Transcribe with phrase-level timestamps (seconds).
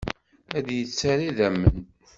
[0.57, 1.75] Ad d-yettarra idammen.